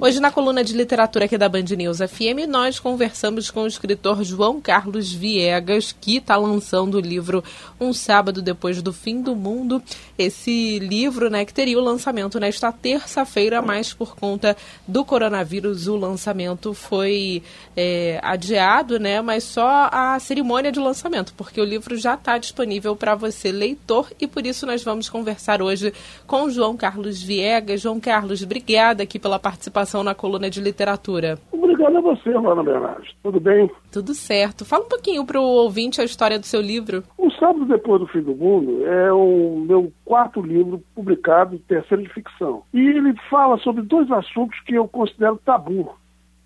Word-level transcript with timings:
Hoje, 0.00 0.20
na 0.20 0.30
coluna 0.30 0.62
de 0.62 0.74
literatura 0.74 1.24
aqui 1.24 1.36
da 1.36 1.48
Band 1.48 1.64
News 1.76 1.98
FM, 1.98 2.46
nós 2.48 2.78
conversamos 2.78 3.50
com 3.50 3.64
o 3.64 3.66
escritor 3.66 4.22
João 4.22 4.60
Carlos 4.60 5.12
Viegas, 5.12 5.90
que 5.90 6.18
está 6.18 6.36
lançando 6.36 6.94
o 6.94 7.00
livro 7.00 7.42
Um 7.80 7.92
Sábado 7.92 8.40
Depois 8.40 8.80
do 8.80 8.92
Fim 8.92 9.20
do 9.20 9.34
Mundo. 9.34 9.82
Esse 10.16 10.78
livro, 10.78 11.28
né, 11.28 11.44
que 11.44 11.52
teria 11.52 11.76
o 11.76 11.82
lançamento 11.82 12.38
nesta 12.38 12.70
terça-feira, 12.70 13.60
mas 13.60 13.92
por 13.92 14.14
conta 14.14 14.56
do 14.86 15.04
coronavírus, 15.04 15.88
o 15.88 15.96
lançamento 15.96 16.72
foi 16.74 17.42
é, 17.76 18.20
adiado, 18.22 19.00
né, 19.00 19.20
mas 19.20 19.42
só 19.42 19.88
a 19.90 20.16
cerimônia 20.20 20.70
de 20.70 20.78
lançamento, 20.78 21.34
porque 21.36 21.60
o 21.60 21.64
livro 21.64 21.96
já 21.96 22.14
está 22.14 22.38
disponível 22.38 22.94
para 22.94 23.16
você, 23.16 23.50
leitor, 23.50 24.12
e 24.20 24.28
por 24.28 24.46
isso 24.46 24.64
nós 24.64 24.80
vamos 24.84 25.08
conversar 25.08 25.60
hoje 25.60 25.92
com 26.24 26.48
João 26.48 26.76
Carlos 26.76 27.20
Viegas. 27.20 27.80
João 27.80 27.98
Carlos, 27.98 28.44
obrigada 28.44 29.02
aqui 29.02 29.18
pela 29.18 29.40
participação 29.40 29.87
participação 29.88 30.04
na 30.04 30.14
coluna 30.14 30.50
de 30.50 30.60
literatura. 30.60 31.38
Obrigado 31.50 31.96
a 31.96 32.00
você, 32.00 32.30
Luana 32.30 32.62
Bernardes. 32.62 33.14
Tudo 33.22 33.40
bem? 33.40 33.70
Tudo 33.90 34.14
certo. 34.14 34.64
Fala 34.64 34.84
um 34.84 34.88
pouquinho 34.88 35.24
para 35.24 35.40
o 35.40 35.44
ouvinte 35.44 36.00
a 36.00 36.04
história 36.04 36.38
do 36.38 36.46
seu 36.46 36.60
livro. 36.60 37.02
O 37.16 37.30
Sábado 37.30 37.64
Depois 37.64 38.00
do 38.00 38.06
Fim 38.06 38.20
do 38.20 38.34
Mundo 38.34 38.86
é 38.86 39.12
o 39.12 39.64
meu 39.66 39.90
quarto 40.04 40.42
livro 40.42 40.82
publicado, 40.94 41.58
terceiro 41.60 42.02
de 42.02 42.12
ficção. 42.12 42.62
E 42.72 42.78
ele 42.78 43.14
fala 43.30 43.56
sobre 43.58 43.82
dois 43.82 44.10
assuntos 44.10 44.58
que 44.60 44.74
eu 44.74 44.86
considero 44.86 45.40
tabu, 45.44 45.90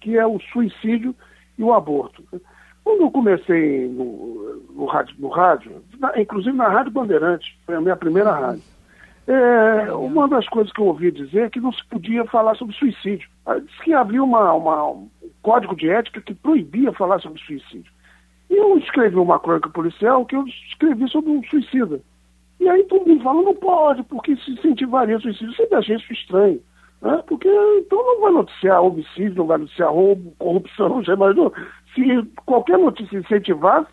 que 0.01 0.17
é 0.17 0.27
o 0.27 0.39
suicídio 0.53 1.15
e 1.59 1.63
o 1.63 1.73
aborto. 1.73 2.23
Quando 2.85 3.03
eu 3.03 3.11
comecei 3.11 3.89
no, 3.89 4.61
no, 4.75 4.87
rádio, 4.87 5.15
no 5.19 5.29
rádio, 5.29 5.83
inclusive 6.17 6.57
na 6.57 6.69
Rádio 6.69 6.91
Bandeirantes, 6.91 7.49
foi 7.65 7.77
a 7.77 7.81
minha 7.81 7.97
primeira 7.97 8.33
rádio, 8.33 8.63
é, 9.27 9.93
uma 9.93 10.29
das 10.29 10.49
coisas 10.49 10.73
que 10.73 10.81
eu 10.81 10.87
ouvi 10.87 11.13
dizer 11.13 11.43
é 11.43 11.51
que 11.51 11.61
não 11.61 11.73
se 11.73 11.85
podia 11.87 12.25
falar 12.27 12.57
sobre 12.57 12.75
suicídio. 12.75 13.29
Diz 13.65 13.81
que 13.83 13.93
havia 13.93 14.23
uma, 14.23 14.53
uma, 14.53 14.89
um 14.91 15.09
código 15.43 15.77
de 15.77 15.89
ética 15.89 16.21
que 16.21 16.35
proibia 16.35 16.93
falar 16.93 17.21
sobre 17.21 17.41
suicídio. 17.41 17.91
E 18.51 18.57
eu 18.57 18.77
escrevi 18.79 19.17
uma 19.17 19.39
crônica 19.39 19.69
policial 19.71 20.27
que 20.27 20.35
eu 20.35 20.45
escrevi 20.47 21.09
sobre 21.09 21.31
um 21.31 21.43
suicida. 21.45 22.01
E 22.59 22.69
aí 22.69 22.85
todo 22.85 23.07
mundo 23.07 23.23
fala, 23.23 23.43
não 23.43 23.55
pode, 23.55 24.03
porque 24.05 24.37
se 24.37 24.53
incentivaria 24.53 25.17
o 25.17 25.21
suicídio. 25.21 25.55
Sempre 25.55 25.77
achei 25.77 25.97
isso 25.97 26.13
estranho. 26.13 26.61
Né? 27.01 27.23
Porque 27.27 27.49
então 27.49 27.99
não 27.99 28.21
vai 28.21 28.33
noticiar 28.33 28.83
homicídio, 28.83 29.37
não 29.37 29.47
vai 29.47 29.59
noticiar 29.59 29.93
roubo, 29.93 30.33
corrupção, 30.39 30.89
não 30.89 31.05
sei 31.05 31.15
mais. 31.17 31.37
Se 31.95 32.23
qualquer 32.45 32.79
notícia 32.79 33.19
incentivasse, 33.19 33.91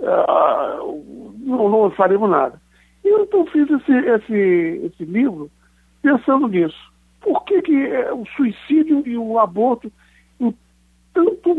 uh, 0.00 1.34
não, 1.40 1.68
não 1.68 1.90
faríamos 1.90 2.30
nada. 2.30 2.61
E 3.04 3.08
eu 3.08 3.24
então 3.24 3.46
fiz 3.46 3.68
esse, 3.70 3.92
esse, 3.92 4.86
esse 4.86 5.04
livro 5.04 5.50
pensando 6.02 6.48
nisso. 6.48 6.92
Por 7.20 7.44
que, 7.44 7.62
que 7.62 7.86
é, 7.86 8.12
o 8.12 8.24
suicídio 8.26 9.02
e 9.06 9.16
o 9.16 9.38
aborto 9.38 9.90
tanto 11.14 11.54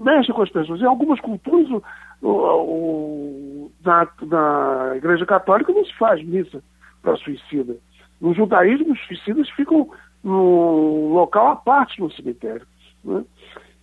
mexem 0.00 0.34
com 0.34 0.42
as 0.42 0.50
pessoas? 0.50 0.80
Em 0.80 0.86
algumas 0.86 1.20
culturas, 1.20 1.68
o, 1.70 2.28
o, 2.28 3.72
na, 3.84 4.06
na 4.22 4.96
Igreja 4.96 5.24
Católica 5.26 5.72
não 5.72 5.84
se 5.84 5.94
faz 5.96 6.22
missa 6.22 6.62
para 7.02 7.16
suicida. 7.16 7.76
No 8.20 8.34
judaísmo, 8.34 8.92
os 8.92 9.06
suicidas 9.06 9.48
ficam 9.50 9.90
num 10.22 11.12
local 11.14 11.48
à 11.48 11.56
parte 11.56 12.00
no 12.00 12.10
cemitério. 12.12 12.66
Né? 13.02 13.24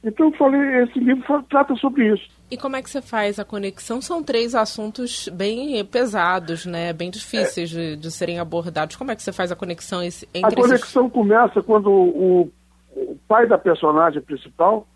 Então 0.07 0.27
eu 0.27 0.37
falei, 0.37 0.83
esse 0.83 0.97
livro 0.99 1.43
trata 1.49 1.75
sobre 1.75 2.13
isso. 2.13 2.25
E 2.49 2.55
como 2.55 2.77
é 2.77 2.81
que 2.81 2.89
você 2.89 3.01
faz 3.01 3.37
a 3.39 3.43
conexão? 3.43 4.01
São 4.01 4.23
três 4.23 4.55
assuntos 4.55 5.27
bem 5.27 5.83
pesados, 5.83 6.65
né? 6.65 6.93
Bem 6.93 7.11
difíceis 7.11 7.75
é. 7.75 7.75
de, 7.75 7.97
de, 7.97 8.09
serem 8.09 8.39
abordados. 8.39 8.95
Como 8.95 9.11
é 9.11 9.15
que 9.17 9.21
você 9.21 9.33
faz 9.33 9.51
a 9.51 9.55
conexão 9.55 10.01
entre 10.01 10.27
A 10.41 10.49
conexão 10.49 11.03
esses... 11.03 11.13
começa 11.13 11.61
quando 11.61 11.91
o, 11.91 12.49
o, 12.95 13.17
pai 13.27 13.45
da 13.47 13.57
personagem 13.57 14.21
principal 14.21 14.87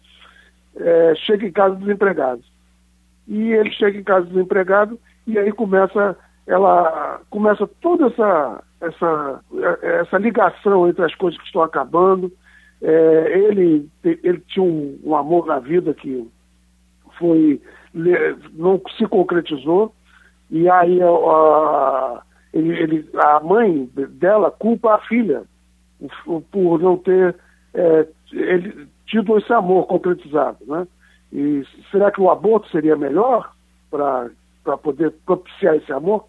é, 0.77 1.13
chega 1.25 1.45
em 1.45 1.51
casa 1.51 1.75
desempregado. 1.75 2.41
E 3.27 3.51
ele 3.51 3.71
chega 3.71 3.99
em 3.99 4.03
casa 4.03 4.25
desempregado 4.27 4.97
e 5.27 5.37
aí 5.37 5.51
começa 5.51 6.15
ela 6.47 7.19
começa 7.29 7.67
toda 7.81 8.07
essa 8.07 8.63
essa 8.79 9.41
essa 9.81 10.17
ligação 10.17 10.87
entre 10.87 11.03
as 11.03 11.13
coisas 11.15 11.37
que 11.39 11.45
estão 11.45 11.61
acabando 11.61 12.31
é, 12.81 13.37
ele, 13.37 13.89
ele 14.03 14.39
tinha 14.47 14.63
um, 14.63 14.99
um, 15.03 15.15
amor 15.15 15.45
na 15.45 15.59
vida 15.59 15.93
que 15.93 16.27
foi 17.17 17.61
não 18.53 18.81
se 18.97 19.05
concretizou 19.05 19.93
e 20.49 20.69
aí 20.69 21.01
a, 21.01 21.07
a, 21.07 22.21
ele, 22.53 22.77
ele, 22.77 23.09
a 23.15 23.39
mãe 23.39 23.89
dela 23.93 24.49
culpa 24.49 24.95
a 24.95 24.99
filha 24.99 25.43
por 26.51 26.79
não 26.79 26.97
ter 26.97 27.35
é, 27.73 28.07
ele, 28.33 28.87
tido 29.05 29.37
esse 29.37 29.51
amor 29.53 29.85
concretizado, 29.87 30.57
né? 30.65 30.87
E 31.31 31.63
será 31.91 32.11
que 32.11 32.19
o 32.19 32.29
aborto 32.29 32.69
seria 32.69 32.95
melhor 32.95 33.53
para 33.89 34.77
poder 34.81 35.11
propiciar 35.25 35.75
esse 35.75 35.91
amor? 35.91 36.25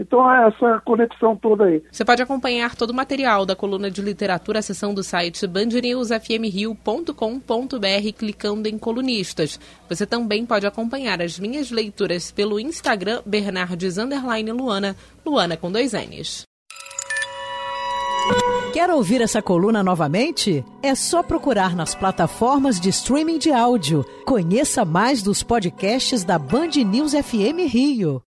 Então 0.00 0.32
é 0.32 0.48
essa 0.48 0.80
conexão 0.82 1.36
toda 1.36 1.64
aí. 1.64 1.82
Você 1.92 2.06
pode 2.06 2.22
acompanhar 2.22 2.74
todo 2.74 2.88
o 2.90 2.94
material 2.94 3.44
da 3.44 3.54
coluna 3.54 3.90
de 3.90 4.00
literatura, 4.00 4.60
a 4.60 4.62
seção 4.62 4.94
do 4.94 5.04
site 5.04 5.46
bandnewsfmrio.com.br 5.46 8.12
clicando 8.16 8.66
em 8.66 8.78
colunistas. 8.78 9.60
Você 9.90 10.06
também 10.06 10.46
pode 10.46 10.66
acompanhar 10.66 11.20
as 11.20 11.38
minhas 11.38 11.70
leituras 11.70 12.32
pelo 12.32 12.58
Instagram 12.58 13.20
Bernardes 13.26 13.98
Luana, 13.98 14.96
Luana 15.24 15.56
com 15.58 15.70
dois 15.70 15.92
N's. 15.92 16.44
Quer 18.72 18.88
ouvir 18.88 19.20
essa 19.20 19.42
coluna 19.42 19.82
novamente? 19.82 20.64
É 20.82 20.94
só 20.94 21.22
procurar 21.22 21.76
nas 21.76 21.94
plataformas 21.94 22.80
de 22.80 22.88
streaming 22.88 23.36
de 23.38 23.52
áudio. 23.52 24.02
Conheça 24.24 24.82
mais 24.84 25.22
dos 25.22 25.42
podcasts 25.42 26.24
da 26.24 26.38
Band 26.38 26.70
News 26.86 27.12
FM 27.12 27.68
Rio. 27.68 28.22